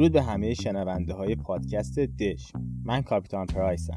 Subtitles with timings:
[0.00, 2.52] درود به همه شنونده های پادکست دش.
[2.84, 3.94] من کاپیتان پرایسم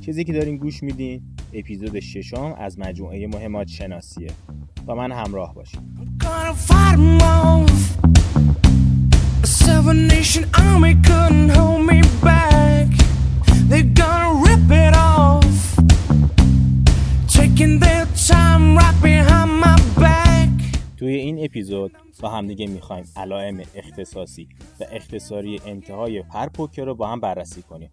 [0.00, 1.22] چیزی که دارین گوش میدین
[1.52, 4.30] اپیزود ششم از مجموعه مهمات شناسیه.
[4.86, 5.80] با من همراه باشید.
[20.96, 23.62] توی این اپیزود با همدیگه می‌خوایم علائم
[23.98, 24.48] اختصاصی
[24.80, 27.90] و اختصاری انتهای هر پوکر رو با هم بررسی کنیم.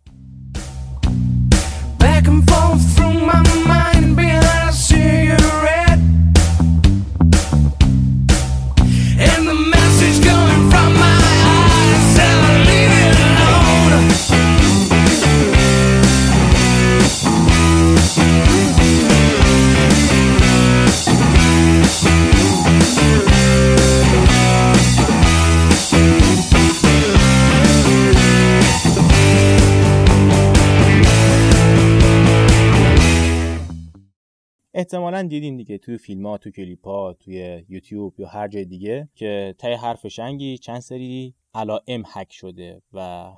[34.85, 39.09] احتمالا دیدین دیگه توی فیلم ها تو کلیپ ها توی یوتیوب یا هر جای دیگه
[39.15, 43.31] که تای حرف شنگی چند سری علائم حک شده و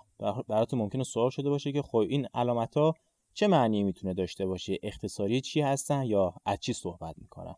[0.47, 2.93] براتون ممکنه سوال شده باشه که خب این علامت ها
[3.33, 7.55] چه معنی می‌تونه داشته باشه؟ اختصاری چی هستن یا از چی صحبت می‌کنن؟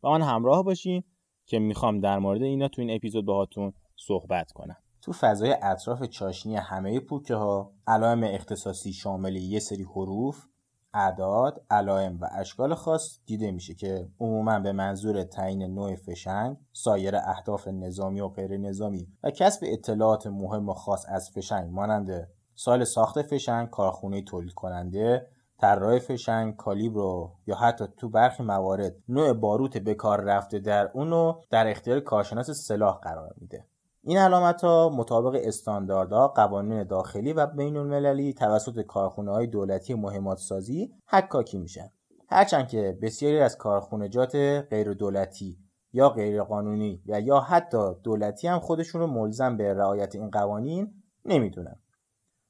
[0.00, 1.02] با من همراه باشین
[1.46, 4.76] که می‌خوام در مورد اینا تو این اپیزود باهاتون صحبت کنم.
[5.02, 10.44] تو فضای اطراف چاشنی همه پوکه ها علائم اختصاصی شامل یه سری حروف
[10.94, 17.16] اعداد، علائم و اشکال خاص دیده میشه که عموما به منظور تعیین نوع فشنگ، سایر
[17.16, 22.84] اهداف نظامی و غیر نظامی و کسب اطلاعات مهم و خاص از فشنگ مانند سال
[22.84, 25.26] ساخت فشنگ، کارخونه تولید کننده،
[25.60, 31.40] طراح فشنگ، کالیبر یا حتی تو برخی موارد نوع باروت به کار رفته در اونو
[31.50, 33.66] در اختیار کارشناس سلاح قرار میده.
[34.08, 40.38] این علامت ها مطابق استانداردها قوانین داخلی و بین المللی توسط کارخونه های دولتی مهمات
[40.38, 41.90] سازی حکاکی میشن.
[42.28, 44.36] هرچند که بسیاری از کارخونجات
[44.70, 45.58] غیر دولتی
[45.92, 51.02] یا غیر قانونی و یا حتی دولتی هم خودشون رو ملزم به رعایت این قوانین
[51.24, 51.80] نمی‌دونن.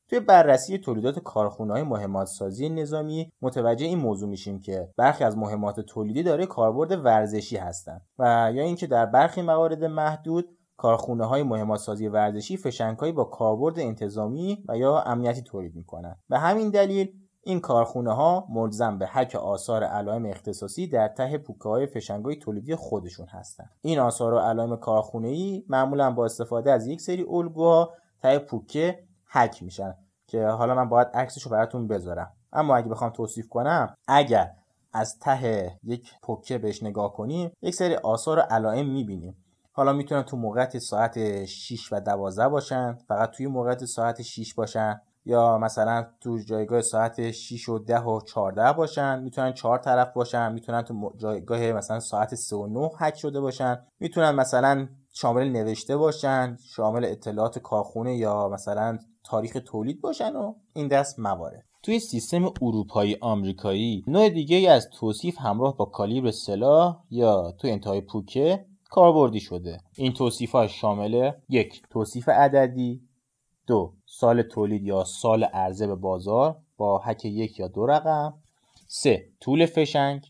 [0.09, 5.39] توی بررسی تولیدات کارخونه های مهمات سازی نظامی متوجه این موضوع میشیم که برخی از
[5.39, 11.43] مهمات تولیدی داره کاربرد ورزشی هستند و یا اینکه در برخی موارد محدود کارخونه های
[11.43, 17.13] مهمات سازی ورزشی فشنگ با کاربرد انتظامی و یا امنیتی تولید می‌کنند به همین دلیل
[17.43, 22.75] این کارخونه ها ملزم به حک آثار علائم اختصاصی در ته پوکه های فشنگای تولیدی
[22.75, 27.91] خودشون هستند این آثار و علائم کارخونه ای معمولا با استفاده از یک سری الگوها
[28.23, 28.99] ته پوکه
[29.31, 29.95] حک میشن
[30.27, 32.33] که حالا من باید عکسش رو براتون بذارم.
[32.53, 34.51] اما اگه بخوام توصیف کنم اگر
[34.93, 39.45] از ته یک پوکه بهش نگاه کنیم یک سری آثار و علائم می‌بینیم.
[39.79, 45.01] حالا می‌تونن تو موقعیت ساعت 6 و 12 باشن فقط توی موقعیت ساعت 6 باشن.
[45.25, 50.53] یا مثلا تو جایگاه ساعت 6 و 10 و 14 باشن می‌تونن چهار طرف باشن.
[50.53, 53.79] می‌تونن تو جایگاه مثلا ساعت 3 و 9 حک شده باشن.
[54.01, 60.89] می‌تونن مثلا شامل نوشته باشن شامل اطلاعات کارخونه یا مثلا تاریخ تولید باشن و این
[60.89, 61.65] دست موارد.
[61.83, 68.01] توی سیستم اروپایی آمریکایی نوع دیگه از توصیف همراه با کالیبر سلاح یا تو انتهای
[68.01, 69.79] پوکه کاربردی شده.
[69.95, 73.01] این توصیف ها شامل یک توصیف عددی.
[73.67, 78.35] دو سال تولید یا سال عرضه به بازار با حک یک یا دو رقم.
[78.87, 80.27] سه طول فشنگ.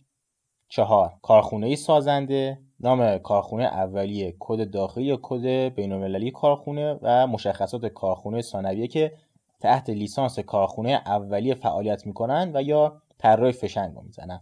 [0.68, 2.58] چهار کارخونه سازنده.
[2.80, 9.12] نام کارخونه اولیه کد داخلی یا کد بینالمللی کارخونه و مشخصات کارخونه ثانویه که
[9.60, 14.40] تحت لیسانس کارخونه اولیه فعالیت می‌کنن و یا طراح فشنگ رو می‌زنن.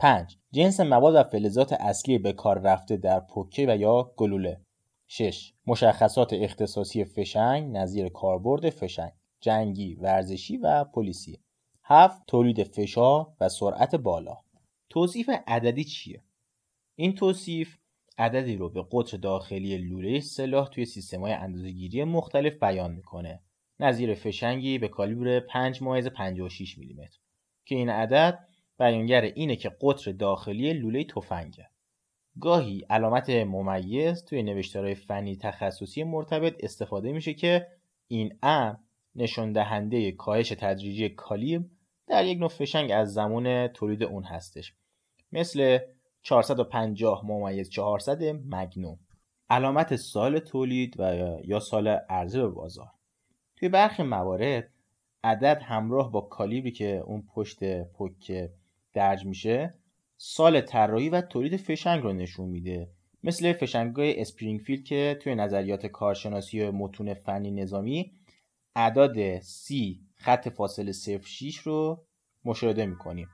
[0.00, 0.36] 5.
[0.52, 4.60] جنس مواد و فلزات اصلی به کار رفته در پوکه و یا گلوله
[5.08, 5.52] 6.
[5.66, 11.40] مشخصات اختصاصی فشنگ نظیر کاربرد فشنگ جنگی، ورزشی و پلیسی
[11.84, 12.22] 7.
[12.26, 14.36] تولید فشار و سرعت بالا
[14.90, 16.22] توصیف عددی چیه؟
[16.96, 17.76] این توصیف
[18.18, 23.40] عددی رو به قطر داخلی لوله سلاح توی سیستم های اندازه‌گیری مختلف بیان می‌کنه
[23.80, 27.18] نظیر فشنگی به کالیبر 5 ممیز 56 میلیمتر
[27.64, 28.49] که این عدد
[28.80, 31.68] بیانگر اینه که قطر داخلی لوله تفنگه.
[32.40, 37.66] گاهی علامت ممیز توی نوشتارهای فنی تخصصی مرتبط استفاده میشه که
[38.08, 38.78] این ام
[39.14, 41.64] نشان دهنده کاهش تدریجی کالیبر
[42.06, 44.74] در یک نوع فشنگ از زمان تولید اون هستش.
[45.32, 45.78] مثل
[46.22, 48.98] 450 ممیز 400 مگنوم.
[49.50, 52.90] علامت سال تولید و یا سال عرضه به بازار.
[53.56, 54.70] توی برخی موارد
[55.24, 58.50] عدد همراه با کالیبری که اون پشت پک
[58.92, 59.74] درج میشه
[60.16, 62.88] سال طراحی و تولید فشنگ رو نشون میده.
[63.24, 68.12] مثل فشنگای اسپرینگفیلد که توی نظریات کارشناسی و متون فنی نظامی
[68.76, 69.74] اعداد C
[70.16, 72.04] خط فاصله 06 رو
[72.44, 73.28] مشاهده می‌کنیم.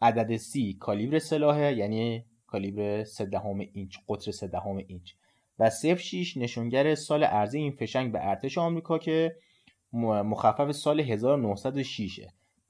[0.00, 3.30] عدد C کالیبر سلاحه یعنی کالیبر 3
[3.72, 4.50] اینچ قطر 3
[4.86, 5.12] اینچ.
[5.58, 9.36] و 06 نشونگر سال عرضه این فشنگ به ارتش آمریکا که
[9.92, 12.20] مخفف سال 1906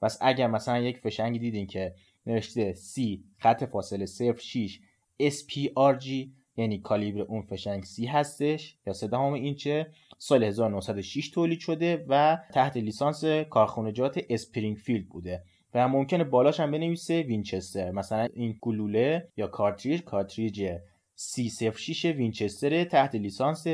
[0.01, 1.95] پس اگر مثلا یک فشنگی دیدین که
[2.27, 4.79] نوشته C خط فاصله 06
[5.23, 6.07] SPRG
[6.57, 8.77] یعنی کالیبر اون فشنگ سی هستش.
[8.87, 9.87] یا سه دهم اینچه
[10.17, 15.43] سال 1906 تولید شده و تحت لیسانس کارخانجات اسپرینگفیلد بوده.
[15.73, 20.71] و ممکنه بالاش هم بنویسه وینچستر مثلا این گلوله یا cartridge cartridge
[21.17, 23.67] C06 وینچستر تحت لیسانس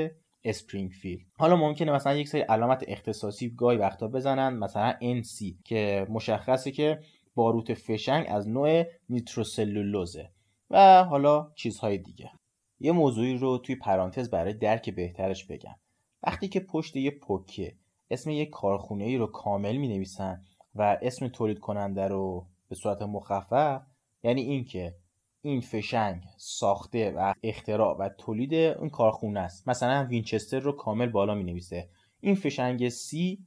[0.46, 4.54] اسپرینگفیلد حالا ممکنه مثلا یک سری علامت اختصاصی گاهی وقتا بزنن.
[4.54, 7.00] مثلا NC که مشخصه که
[7.36, 10.30] باروت فشنگ از نوع نیتروسلولوزه
[10.70, 12.32] و حالا چیزهای دیگه.
[12.80, 15.76] یه موضوعی رو توی پرانتز برای درک بهترش بگم.
[16.24, 17.76] وقتی که پشت یه پوکه
[18.12, 20.42] اسم یه کارخونه ای رو کامل می نویسن
[20.76, 23.82] و اسم تولید کننده رو به صورت مخفف
[24.24, 24.96] یعنی اینکه
[25.42, 29.68] این فشنگ ساخته و اختراع و تولید اون کارخونه است.
[29.68, 31.90] مثلا وینچستر رو کامل بالا می نویسه
[32.20, 33.46] این فشنگ سی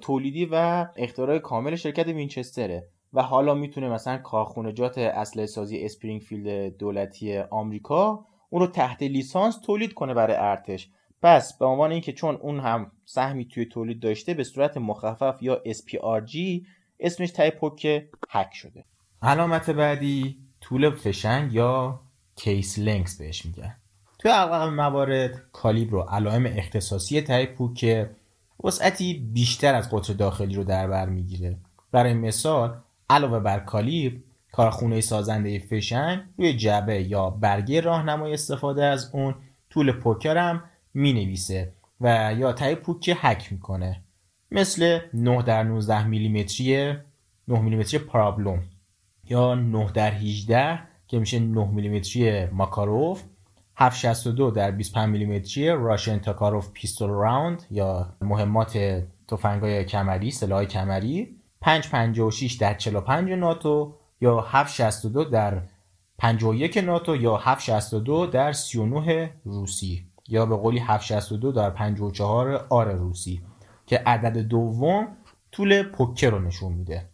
[0.00, 2.88] تولیدی و اختراع کامل شرکت وینچستره.
[3.12, 9.94] و حالا می‌تونه مثلا کارخونجات اسلحه سازی اسپرینگفیلد دولتی آمریکا اون رو تحت لیسانس تولید
[9.94, 10.90] کنه برای ارتش.
[11.22, 15.62] پس به عنوان اینکه چون اون هم سهمی توی تولید داشته به صورت مخفف یا
[15.66, 16.36] SPRG
[17.00, 18.84] اسمش ته پوکه حک شده.
[19.22, 22.00] علامت بعدی طول فشنگ یا
[22.36, 23.76] case length بهش میگن.
[24.18, 28.08] توی اغلب موارد کالیبر و علائم اختصاصی ته پوکه
[28.64, 31.56] وسعتی بیشتر از قطر داخلی رو در بر می‌گیره.
[31.92, 32.76] برای مثال
[33.10, 34.16] علاوه بر کالیبر
[34.52, 39.34] کارخونه سازنده فشنگ روی جعبه یا برگه راهنمای استفاده از اون
[39.70, 40.62] طول پوکه رو هم
[40.94, 44.02] می نویسه و یا ته پوکه حک می‌کنه.
[44.50, 46.92] مثل 9 در 19 میلیمتری
[47.48, 48.62] 9 میلیمتری پرابلوم
[49.24, 53.22] یا 9 در 18 که میشه 9 میلیمتری ماکاروف
[53.76, 61.39] 762 در 25 میلیمتری راشن تاکاروف پیستول راوند یا مهمات تفنگای کمری سلاح کمری.
[61.60, 65.62] 556 در 45 ناتو یا 762 در
[66.18, 73.42] 51 ناتو یا 762 در 39 روسی یا به قولی 762 در 54 آر روسی
[73.86, 75.08] که عدد دوم
[75.52, 77.08] طول پوکه رو نشون میده.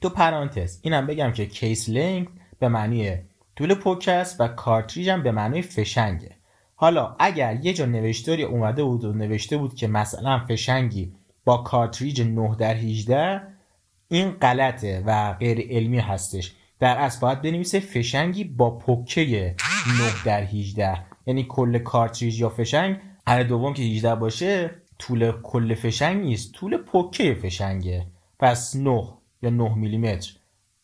[0.00, 3.16] تو پرانتز اینم بگم که case length به معنی
[3.56, 6.36] طول پوکه است و cartridge هم به معنی فشنگه.
[6.74, 11.14] حالا اگر یه جا نوشتاری اومده بود و نوشته بود که مثلا فشنگی
[11.44, 13.53] با cartridge 9 در 18
[14.08, 16.52] این غلطه و غیر علمی هستش.
[16.78, 19.54] در اصل باید بنویسه فشنگی با پوکه
[19.98, 25.74] 9 در 18 یعنی کل cartridge یا فشنگ عدد دوم که 18 باشه طول کل
[25.74, 28.06] فشنگ نیست طول پوکه فشنگه.
[28.38, 29.08] پس 9
[29.42, 30.32] یا 9 میلیمتر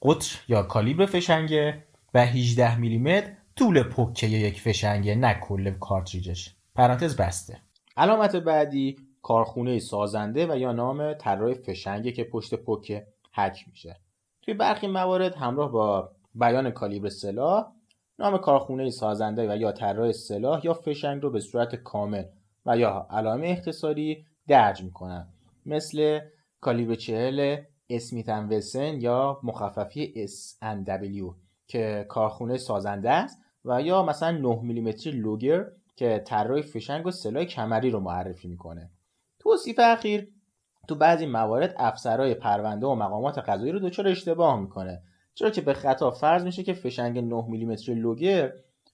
[0.03, 1.85] قطر یا کالیبر فشنگه
[2.15, 6.55] و 18 میلیمتر طول پوکه یک فشنگه نه کل cartridge ش.
[6.75, 7.61] پرانتز بسته.
[7.97, 14.01] علامت بعدی کارخونه سازنده و یا نام طراح فشنگه که پشت پوکه حک میشه.
[14.43, 17.73] توی برخی موارد همراه با بیان کالیبر سلاح
[18.19, 22.25] نام کارخونه سازنده و یا طراح سلاح یا فشنگ رو به صورت کامل
[22.67, 25.29] و یا علائم اختصاری درج می‌کنن.
[25.67, 26.21] مثل
[26.61, 27.57] کالیبر 40
[27.91, 31.35] اسمیتن وسن یا مخففی SNW
[31.67, 37.45] که کارخونه سازنده است و یا مثلا 9 میلیمتری لوگر که طراح فشنگ و سلاح
[37.45, 38.91] کمری رو معرفی می‌کنه.
[39.41, 40.29] توصیف اخیر
[40.89, 45.03] تو بعضی موارد افسرهای پرونده و مقامات قضایی رو دچار اشتباه می‌کنه
[45.35, 48.53] چرا که به خطا فرض میشه که فشنگ 9 میلیمتری لوگر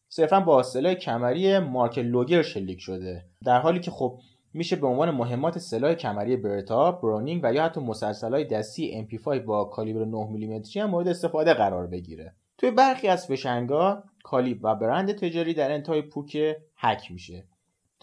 [0.08, 4.18] صرفا با سلاح کمری مارک لوگر شلیک شده در حالی که خب
[4.54, 9.64] میشه به عنوان مهمات سلاح کمری برتا، برونینگ و یا حتی مسلسلهای دستی MP5 با
[9.64, 12.34] کالیبر 9 میلیمتری هم مورد استفاده قرار بگیره.
[12.58, 17.44] توی برخی از فشنگا کالیب و برند تجاری در انتهای پوک هک میشه.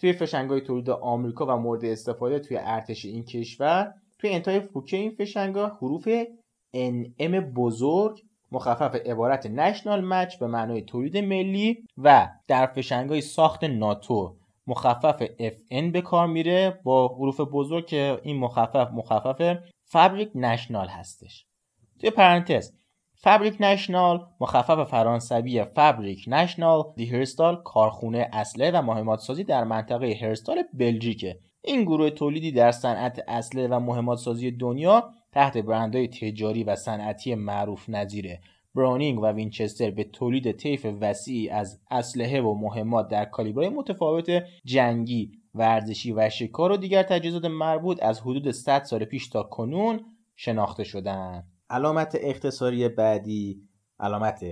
[0.04, 5.10] توی فشنگای تولید آمریکا و مورد استفاده توی ارتش این کشور توی انتهای پوکه این
[5.10, 6.08] فشنگا حروف
[6.74, 8.20] NM بزرگ
[8.52, 15.92] مخفف عبارت نشنال مچ به معنای تولید ملی و در فشنگای ساخت ناتو مخفف FN
[15.92, 21.46] به کار میره با حروف بزرگ که این مخفف مخفف فابریک نشنال هستش.
[22.00, 22.72] توی پرانتز
[23.24, 30.18] فابریک نشنال مخفف فرانسوی فابریک نشنال دی هرستال کارخونه اسلحه و مهمات سازی در منطقه
[30.22, 31.38] هرستال بلژیکه.
[31.62, 37.34] این گروه تولیدی در صنعت اسلحه و مهمات سازی دنیا تحت برندهای تجاری و صنعتی
[37.34, 38.38] معروف نظیر
[38.74, 45.32] براونینگ و وینچستر به تولید طیف وسیعی از اسلحه و مهمات در کالیبرهای متفاوت جنگی
[45.54, 50.00] ورزشی و شکار و دیگر تجهیزات مربوط از حدود 100 سال پیش تا کنون
[50.36, 53.68] شناخته شدند علامت اختصاری بعدی
[54.00, 54.44] علامت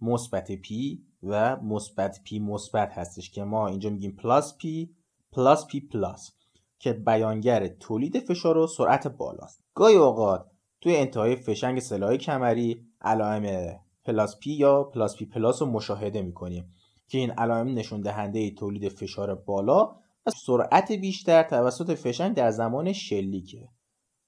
[0.00, 4.90] مثبت P و مثبت P مثبت هستش که ما اینجا میگیم plus P
[5.32, 6.32] plus P plus
[6.78, 9.64] که بیانگر تولید فشار و سرعت بالاست.
[9.74, 10.46] گاهی اوقات
[10.80, 16.74] توی انتهای فشنگ سلاح کمری علائم plus P یا plus P plus رو مشاهده می‌کنیم
[17.08, 22.92] که این علائم نشون دهنده تولید فشار بالا و سرعت بیشتر توسط فشنگ در زمان
[22.92, 23.68] شلیکه.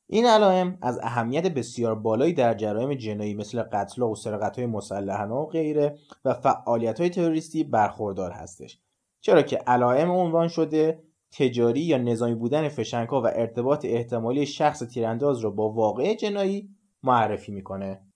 [0.07, 5.35] این علائم از اهمیت بسیار بالایی در جرایم جنایی مثل قتل و سرقت های مسلحانه
[5.35, 8.79] و غیره و فعالیت های تروریستی برخوردار هستش.
[9.21, 15.39] چرا که علائم عنوان شده تجاری یا نظامی بودن فشنگها و ارتباط احتمالی شخص تیرانداز
[15.39, 18.07] را با وقایع جنایی معرفی می‌کنه.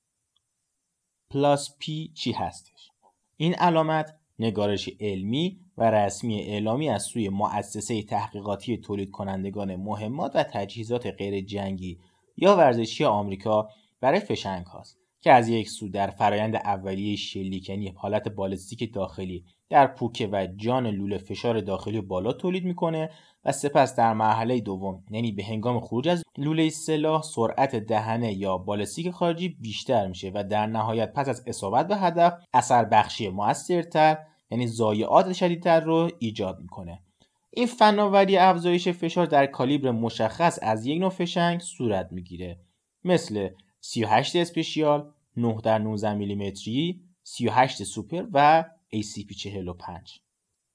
[1.30, 2.90] plus P چی هستش؟
[3.36, 10.42] این علامت نگارش علمی و رسمی اعلامی از سوی مؤسسه تحقیقاتی تولید کنندگان مهمات و
[10.42, 11.98] تجهیزات غیر جنگی
[12.36, 13.68] یا ورزشی آمریکا
[14.00, 19.44] برای فشنگ هاست که از یک سو در فرایند اولیه شلیک یعنی حالت بالستیک داخلی
[19.70, 23.10] در پوکه و جان لوله فشار داخلی بالا تولید می‌کنه
[23.44, 28.58] و سپس در مرحله دوم یعنی به هنگام خروج از لوله سلاح سرعت دهنه یا
[28.58, 34.18] بالستیک خارجی بیشتر میشه و در نهایت پس از اصابت به هدف اثر بخشی موثرتر
[34.50, 37.02] یعنی ضایعات شدیدتر رو ایجاد می‌کنه.
[37.50, 42.60] این فناوری افزایش فشار در کالیبر مشخص از یک نوع فشنگ صورت می‌گیره.
[43.04, 43.48] مثل
[43.80, 48.64] 38 اسپیشیال 9 در 19 میلیمتری 38 سوپر و
[48.94, 50.18] ACP45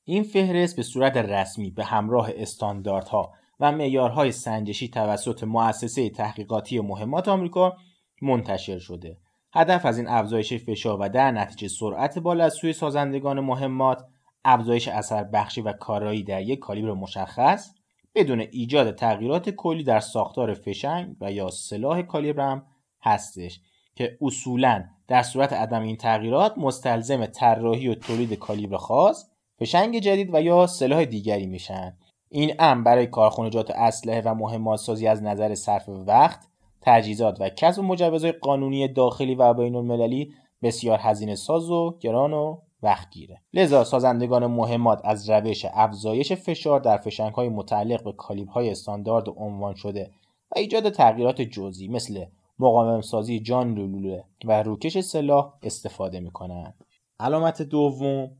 [0.03, 7.27] این فهرست به صورت رسمی به همراه استانداردها و معیارهای سنجشی توسط مؤسسه تحقیقاتی مهمات
[7.27, 7.77] آمریکا
[8.21, 9.17] منتشر شده.
[9.53, 14.05] هدف از این افزایش فشار و در نتیجه سرعت بالا از سوی سازندگان مهمات
[14.45, 17.73] افزایش اثر بخشی و کارایی در یک کالیبر مشخص
[18.15, 22.65] بدون ایجاد تغییرات کلی در ساختار فشنگ و یا سلاح کالیبر هم
[23.03, 23.59] هستش
[23.95, 29.29] که اصولا در صورت عدم این تغییرات مستلزم طراحی و تولید کالیبر خاص
[29.59, 31.97] فشنگ جدید و یا سلاح دیگری میشن.
[32.29, 36.47] این امر برای کارخانجات اسلحه و مهمات سازی از نظر صرف وقت
[36.85, 42.57] تجهیزات و کسب مجوزهای قانونی داخلی و بین المللی بسیار هزینه ساز و گران و
[42.83, 48.69] وقت گیره لذا سازندگان مهمات از روش افزایش فشار در فشنگ های متعلق به کالیبرهای
[48.69, 50.11] استاندارد عنوان شده
[50.51, 52.25] و ایجاد تغییرات جزئی مثل
[52.59, 56.85] مقاوم سازی جان لوله و روکش سلاح استفاده می کنند.
[57.19, 58.31] علامت دوم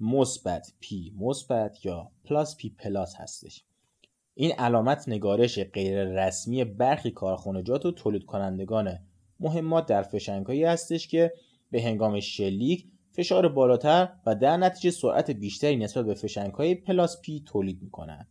[0.00, 3.64] مثبت P مثبت یا plus P plus هستش
[4.40, 8.98] این علامت نگارش غیر رسمی برخی کارخانجات و تولید کنندگان
[9.40, 11.32] مهمات در فشنگهایی هستش که
[11.70, 17.42] به هنگام شلیک فشار بالاتر و در نتیجه سرعت بیشتری نسبت به فشنگهای پلاس پی
[17.46, 18.28] تولید می کنند.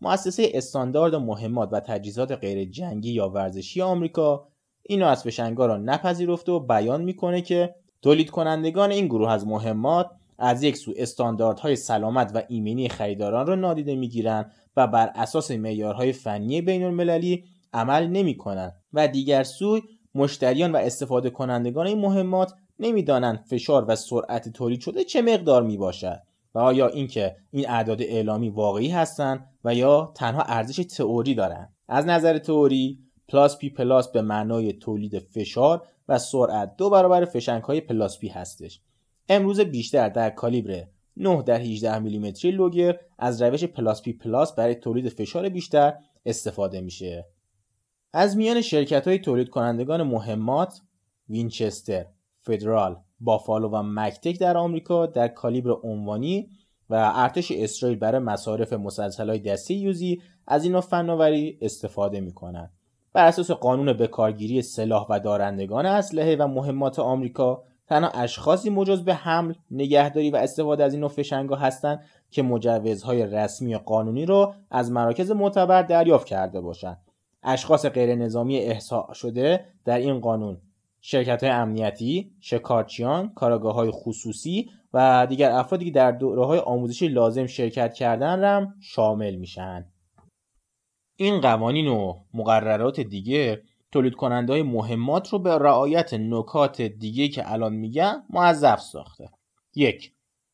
[0.00, 4.48] مؤسسه استاندارد مهمات و تجهیزات غیر جنگی یا ورزشی آمریکا
[4.82, 10.10] اینو از فشنگا را نپذیرفته و بیان می‌کنه که تولید کنندگان این گروه از مهمات
[10.44, 16.12] از یک سو استانداردهای سلامت و ایمنی خریداران را نادیده می‌گیرند و بر اساس معیارهای
[16.12, 19.82] فنی بین المللی عمل نمی کنند و دیگر سوی
[20.14, 25.76] مشتریان و استفاده کنندگان این مهمات نمی‌دانند فشار و سرعت تولید شده چه مقدار می
[25.76, 26.20] باشد
[26.54, 31.72] و آیا اینکه این اعداد اعلامی واقعی هستند و یا تنها ارزش تئوری دارند.
[31.88, 37.62] از نظر تئوری plus P plus به معنای تولید فشار و سرعت دو برابر فشنگ
[37.62, 38.80] های plus P هستش.
[39.34, 40.84] امروز بیشتر در کالیبر
[41.16, 45.94] 9 در 18 میلیمتری لوگر از روش plus P plus برای تولید فشار بیشتر
[46.26, 47.26] استفاده میشه
[48.12, 50.80] از میان شرکت های تولید کنندگان مهمات
[51.28, 52.06] وینچستر،
[52.40, 56.50] فدرال، بافالو و مکتک در آمریکا در کالیبر عنوانی
[56.90, 62.70] و ارتش اسرائیل برای مصارف مسلسل های دستی یوزی از این فناوری استفاده می کنند.
[63.12, 69.14] بر اساس قانون بکارگیری سلاح و دارندگان اسلحه و مهمات آمریکا تنها اشخاصی مجاز به
[69.14, 74.54] حمل، نگهداری و استفاده از این نوع فشنگا هستند که مجوزهای رسمی و قانونی را
[74.70, 76.98] از مراکز معتبر دریافت کرده باشند.
[77.42, 80.60] اشخاص غیر نظامی احساء شده در این قانون
[81.00, 87.08] شرکت های امنیتی، شکارچیان، کاراگاه های خصوصی و دیگر افرادی که در دوره های آموزشی
[87.08, 89.84] لازم شرکت کردن هم شامل میشن.
[91.16, 97.52] این قوانین و مقررات دیگه تولید کننده های مهمات رو به رعایت نکات دیگه که
[97.52, 99.30] الان میگم موظف ساخته.
[99.74, 100.12] یک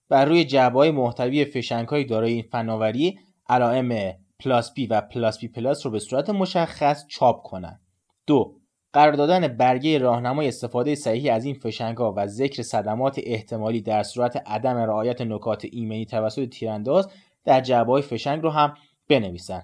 [0.09, 3.19] بر روی جعبه های محتوی فشنگ های دارای این فناوری
[3.49, 7.81] علائم plus P و plus P plus رو به صورت مشخص چاپ کنند.
[8.27, 8.59] دو
[8.93, 14.43] قرار دادن برگه راهنمای استفاده صحیح از این فشنگها و ذکر صدمات احتمالی در صورت
[14.47, 17.09] عدم رعایت نکات ایمنی توسط تیرانداز
[17.45, 18.75] در جعبه های فشنگ رو هم
[19.09, 19.63] بنویسن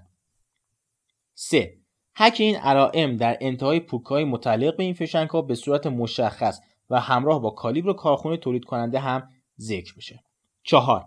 [1.34, 1.83] 3.
[2.16, 7.00] حک این علائم در انتهای پوکهای متعلق به این فشنگ ها به صورت مشخص و
[7.00, 9.28] همراه با کالیبر کارخونه تولید کننده هم
[9.60, 10.24] ذکر بشه.
[10.62, 11.04] 4.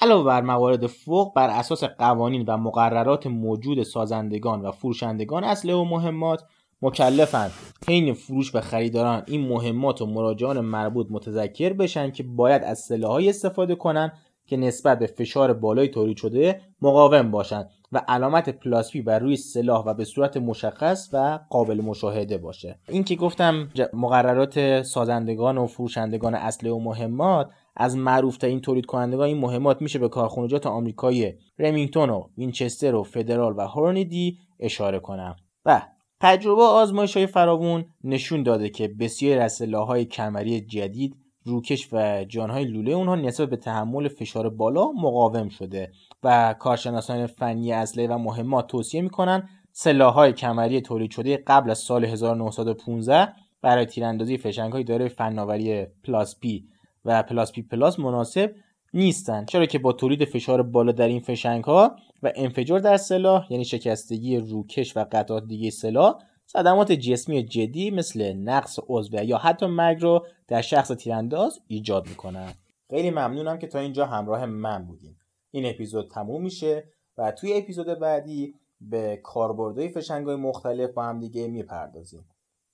[0.00, 5.84] علاوه بر موارد فوق بر اساس قوانین و مقررات موجود سازندگان و فروشندگان اسلحه و
[5.84, 6.42] مهمات
[6.82, 7.52] مکلفند
[7.88, 13.28] حین فروش به خریداران این مهمات و مراجعان مربوط متذکر بشن که باید از سلاحهایی
[13.28, 14.12] استفاده کنند
[14.46, 19.36] که نسبت به فشار بالای تولید شده مقاوم باشند و علامت plus P بر روی
[19.36, 22.78] سلاح و به صورت مشخص و قابل مشاهده باشه.
[22.88, 29.26] این که گفتم مقررات سازندگان و فروشندگان اسلحه و مهمات از معروف این تولید کنندگان
[29.26, 35.36] این مهمات میشه به کارخانجات آمریکایی رمینگتون و وینچستر و فدرال و هورنیدی اشاره کنم.
[35.64, 35.82] و
[36.20, 42.64] تجربه آزمایش های فراوون نشون داده که بسیاری از های کمری جدید روکش و جانهای
[42.64, 45.92] لوله اونها نسبت به تحمل فشار بالا مقاوم شده.
[46.24, 49.48] و کارشناسان فنی اسلحه و مهمات توصیه می‌کنن
[49.86, 53.28] های کمری تولید شده قبل از سال 1915
[53.62, 54.40] برای تیراندازی
[54.72, 56.64] های دارای فناوری plus P
[57.04, 58.54] و plus P plus مناسب
[58.94, 63.46] نیستند چرا که با تولید فشار بالا در این فشنگ ها و انفجار در سلاح
[63.50, 66.14] یعنی شکستگی روکش و قطعات دیگه سلاح
[66.46, 72.52] صدمات جسمی جدی مثل نقص عضو یا حتی مرگ رو در شخص تیرانداز ایجاد می‌کنن.
[72.90, 75.16] خیلی ممنونم که تا اینجا همراه من بودیم
[75.54, 76.84] این اپیزود تموم میشه
[77.18, 82.24] و توی اپیزود بعدی به کاربردهای فشنگ های مختلف با هم دیگه می‌پردازیم.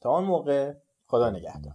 [0.01, 0.75] تا آن موقع
[1.07, 1.75] خدا نگهدار.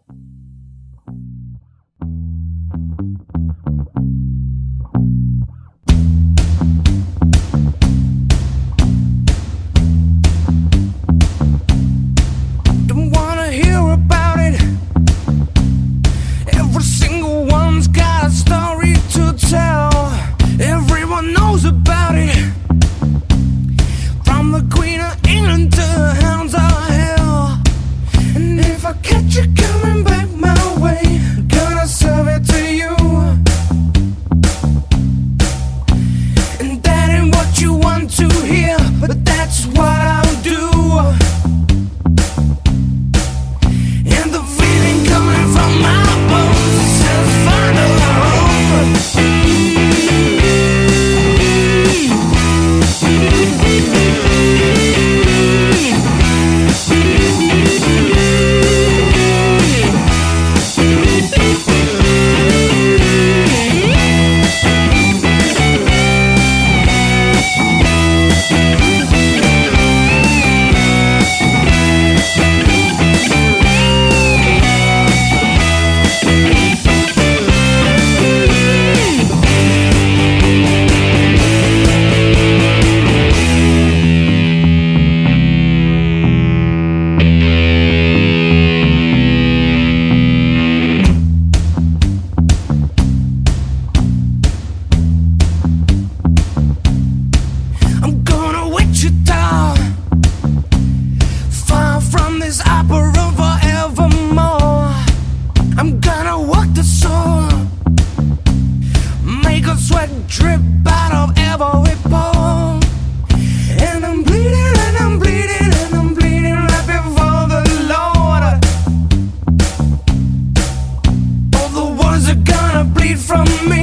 [123.33, 123.82] from me.